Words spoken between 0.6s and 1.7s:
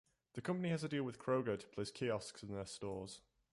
has a deal with Kroger to